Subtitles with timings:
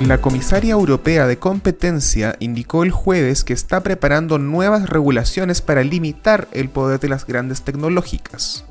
[0.00, 6.46] La comisaria europea de competencia indicó el jueves que está preparando nuevas regulaciones para limitar
[6.52, 8.64] el poder de las grandes tecnológicas.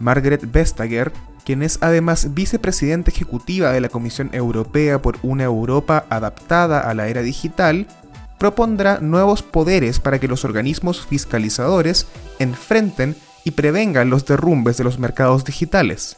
[0.00, 1.12] Margaret Vestager,
[1.44, 7.06] quien es además vicepresidenta ejecutiva de la Comisión Europea por una Europa adaptada a la
[7.06, 7.86] era digital,
[8.38, 12.08] propondrá nuevos poderes para que los organismos fiscalizadores
[12.40, 16.17] enfrenten y prevengan los derrumbes de los mercados digitales.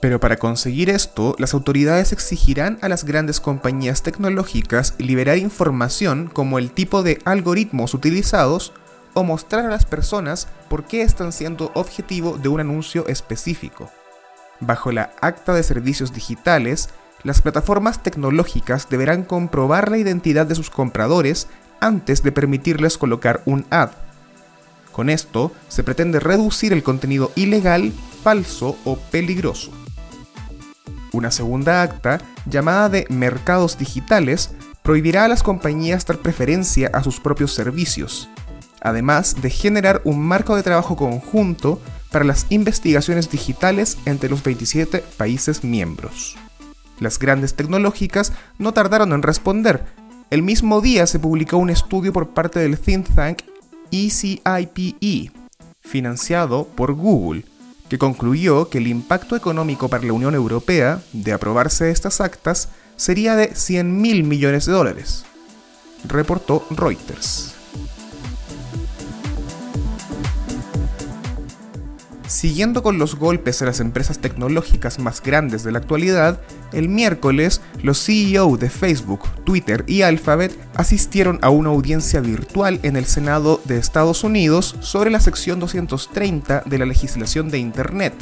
[0.00, 6.58] Pero para conseguir esto, las autoridades exigirán a las grandes compañías tecnológicas liberar información como
[6.58, 8.72] el tipo de algoritmos utilizados
[9.12, 13.90] o mostrar a las personas por qué están siendo objetivo de un anuncio específico.
[14.60, 16.88] Bajo la Acta de Servicios Digitales,
[17.22, 21.48] las plataformas tecnológicas deberán comprobar la identidad de sus compradores
[21.80, 23.90] antes de permitirles colocar un ad.
[24.92, 27.92] Con esto, se pretende reducir el contenido ilegal,
[28.22, 29.70] falso o peligroso.
[31.12, 34.50] Una segunda acta, llamada de mercados digitales,
[34.82, 38.28] prohibirá a las compañías dar preferencia a sus propios servicios,
[38.80, 41.80] además de generar un marco de trabajo conjunto
[42.10, 46.36] para las investigaciones digitales entre los 27 países miembros.
[46.98, 49.84] Las grandes tecnológicas no tardaron en responder.
[50.30, 53.42] El mismo día se publicó un estudio por parte del think tank
[53.90, 55.30] ECIPE, e,
[55.80, 57.44] financiado por Google,
[57.90, 63.34] que concluyó que el impacto económico para la Unión Europea de aprobarse estas actas sería
[63.34, 65.24] de 100 mil millones de dólares,
[66.06, 67.59] reportó Reuters.
[72.30, 76.40] Siguiendo con los golpes a las empresas tecnológicas más grandes de la actualidad,
[76.72, 82.94] el miércoles los CEO de Facebook, Twitter y Alphabet asistieron a una audiencia virtual en
[82.94, 88.14] el Senado de Estados Unidos sobre la sección 230 de la legislación de Internet,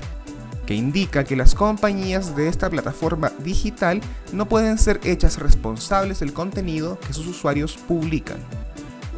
[0.64, 4.00] que indica que las compañías de esta plataforma digital
[4.32, 8.38] no pueden ser hechas responsables del contenido que sus usuarios publican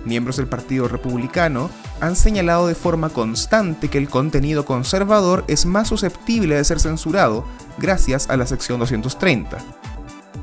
[0.04, 5.88] miembros del Partido Republicano, han señalado de forma constante que el contenido conservador es más
[5.88, 7.44] susceptible de ser censurado
[7.78, 9.58] gracias a la sección 230,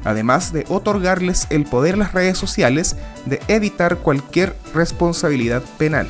[0.04, 6.08] además de otorgarles el poder a las redes sociales de evitar cualquier responsabilidad penal.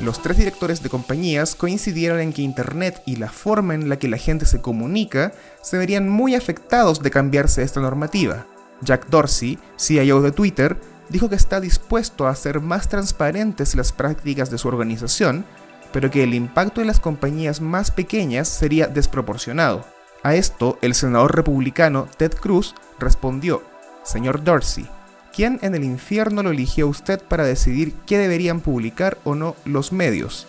[0.00, 4.06] Los tres directores de compañías coincidieron en que Internet y la forma en la que
[4.06, 8.46] la gente se comunica se verían muy afectados de cambiarse esta normativa.
[8.80, 14.50] Jack Dorsey, CIO de Twitter, dijo que está dispuesto a hacer más transparentes las prácticas
[14.50, 15.44] de su organización,
[15.92, 19.84] pero que el impacto en las compañías más pequeñas sería desproporcionado.
[20.22, 23.62] A esto, el senador republicano Ted Cruz respondió,
[24.02, 24.88] Señor Dorsey,
[25.34, 29.92] ¿quién en el infierno lo eligió usted para decidir qué deberían publicar o no los
[29.92, 30.46] medios?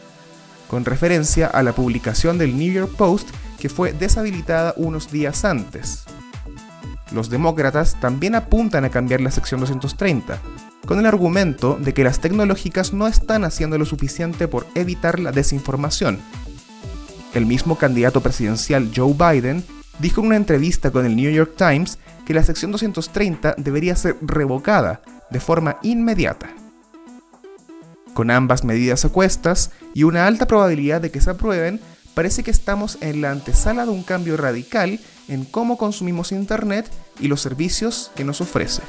[0.67, 6.05] Con referencia a la publicación del New York Post que fue deshabilitada unos días antes.
[7.11, 10.39] Los demócratas también apuntan a cambiar la sección 230,
[10.85, 15.31] con el argumento de que las tecnológicas no están haciendo lo suficiente por evitar la
[15.31, 16.19] desinformación.
[17.33, 19.63] El mismo candidato presidencial Joe Biden
[19.99, 24.17] dijo en una entrevista con el New York Times que la sección 230 debería ser
[24.21, 26.49] revocada de forma inmediata.
[28.13, 31.79] Con ambas medidas a cuestas y una alta probabilidad de que se aprueben,
[32.13, 36.89] parece que estamos en la antesala de un cambio radical en cómo consumimos Internet
[37.19, 38.81] y los servicios que nos ofrece.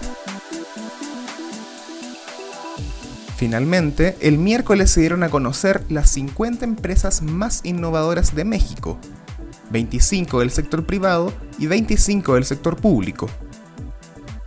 [3.37, 8.99] Finalmente, el miércoles se dieron a conocer las 50 empresas más innovadoras de México,
[9.71, 13.31] 25 del sector privado y 25 del sector público.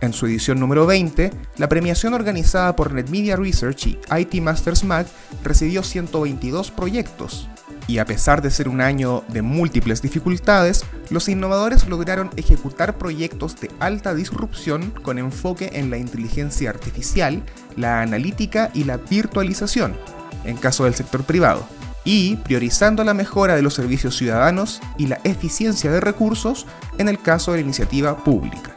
[0.00, 5.06] En su edición número 20, la premiación organizada por NetMedia Research y IT Masters Mag
[5.42, 7.48] recibió 122 proyectos,
[7.86, 13.60] y a pesar de ser un año de múltiples dificultades, los innovadores lograron ejecutar proyectos
[13.60, 17.42] de alta disrupción con enfoque en la inteligencia artificial,
[17.76, 19.96] la analítica y la virtualización,
[20.44, 21.66] en caso del sector privado,
[22.04, 26.66] y priorizando la mejora de los servicios ciudadanos y la eficiencia de recursos
[26.98, 28.76] en el caso de la iniciativa pública.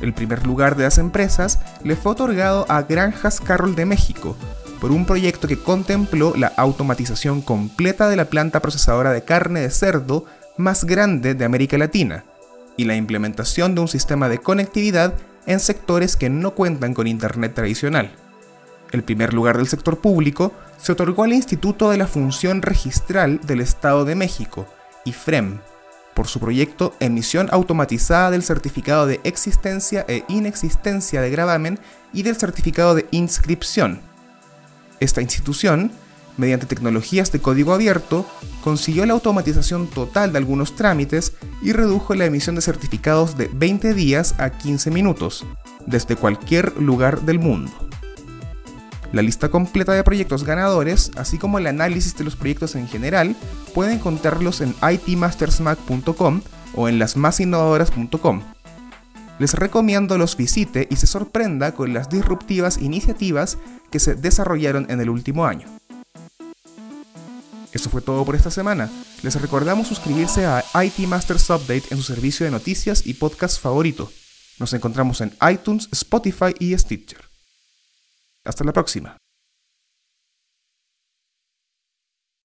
[0.00, 4.36] El primer lugar de las empresas le fue otorgado a Granjas Carroll de México,
[4.84, 9.70] por un proyecto que contempló la automatización completa de la planta procesadora de carne de
[9.70, 10.26] cerdo
[10.58, 12.26] más grande de América Latina
[12.76, 15.14] y la implementación de un sistema de conectividad
[15.46, 18.12] en sectores que no cuentan con Internet tradicional.
[18.92, 23.62] El primer lugar del sector público se otorgó al Instituto de la Función Registral del
[23.62, 24.66] Estado de México,
[25.06, 25.60] IFREM,
[26.12, 31.78] por su proyecto Emisión automatizada del certificado de existencia e inexistencia de gravamen
[32.12, 34.12] y del certificado de inscripción.
[35.04, 35.92] Esta institución,
[36.38, 38.26] mediante tecnologías de código abierto,
[38.62, 43.92] consiguió la automatización total de algunos trámites y redujo la emisión de certificados de 20
[43.92, 45.44] días a 15 minutos,
[45.84, 47.70] desde cualquier lugar del mundo.
[49.12, 53.36] La lista completa de proyectos ganadores, así como el análisis de los proyectos en general,
[53.74, 56.40] pueden encontrarlos en itmastersmac.com
[56.74, 58.40] o en lasmasinnovadoras.com.
[59.38, 63.58] Les recomiendo los visite y se sorprenda con las disruptivas iniciativas
[63.90, 65.66] que se desarrollaron en el último año.
[67.72, 68.88] Eso fue todo por esta semana.
[69.22, 74.12] Les recordamos suscribirse a IT Masters Update en su servicio de noticias y podcast favorito.
[74.60, 77.20] Nos encontramos en iTunes, Spotify y Stitcher.
[78.44, 79.16] Hasta la próxima.